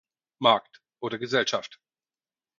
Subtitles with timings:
[0.39, 1.79] Markt oder Gesellschaft.